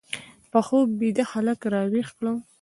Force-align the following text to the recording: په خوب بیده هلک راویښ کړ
په 0.51 0.59
خوب 0.67 0.87
بیده 0.99 1.23
هلک 1.31 1.59
راویښ 1.73 2.09
کړ 2.17 2.25